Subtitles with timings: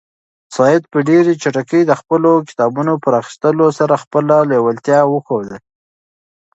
[0.55, 5.57] سعید په ډېرې چټکۍ د خپلو کتابونو په راخیستلو سره خپله لېوالتیا وښوده.